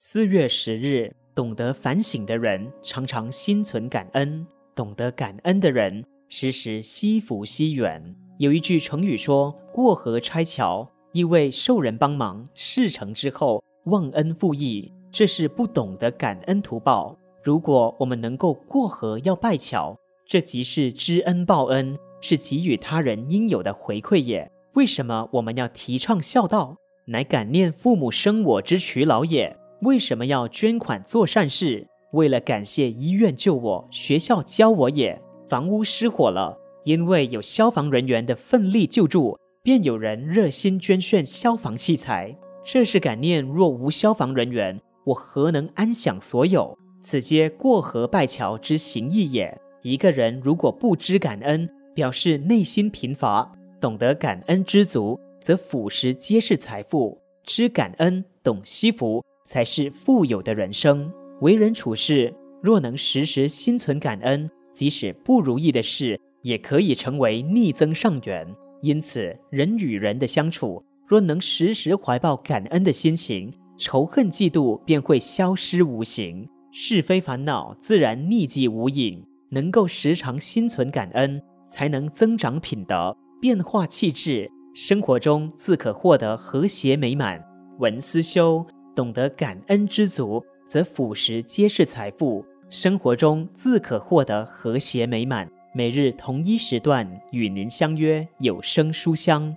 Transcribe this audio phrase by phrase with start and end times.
[0.00, 8.14] 四月十日，懂得反省的人常常心存感恩，懂得感恩的人时时惜福惜缘。
[8.38, 17.18] 有一句成语说“过河拆桥”，意味受人帮忙，事成之后忘恩负义，这是不懂得感恩图报。
[17.42, 24.48] 如果我们能够过河要拜桥，这即是知恩报恩，是给予他人应有的回馈也。
[24.74, 26.76] 为什么我们要提倡孝道？
[27.06, 29.58] 乃感念父母生我之劬劳也。
[29.82, 31.86] 为什么要捐款做善事？
[32.12, 35.20] 为了感谢医院救我、学校教我也。
[35.48, 42.36] 房屋失火了，因为有消防人员的奋力救助，便有人热心捐献消防器材。
[42.64, 46.76] 这是感念，若无消防人员，我何能安享所有？
[47.00, 49.56] 此皆过河拜桥之行义也。
[49.82, 53.48] 一个人如果不知感恩，表示内心贫乏；
[53.80, 57.16] 懂得感恩知足，则俯拾皆是财富。
[57.44, 61.10] 知感恩，懂惜福，才是富有的人生。
[61.40, 68.46] 为人处事，若能时时心存感恩，即使不如意的事，也可以成为逆增上缘。
[68.82, 79.24] 因此，人与人的相处，若能时时怀抱感恩的心情，仇恨嫉妒便会消失无形，是非烦恼自然匿迹无影。
[79.50, 87.42] 能够时常心存感恩，才能增长品德，变化气质，生活中自可获得和谐美满。
[87.78, 88.66] 文思修，
[88.98, 95.48] 懂得感恩知足，则俯拾皆是财富，生活中自可获得和谐美满。
[95.72, 99.56] 每日同一时段与您相约有声书香。